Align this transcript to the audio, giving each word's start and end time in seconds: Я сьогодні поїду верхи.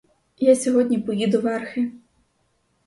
Я 0.37 0.55
сьогодні 0.55 0.99
поїду 0.99 1.41
верхи. 1.41 1.91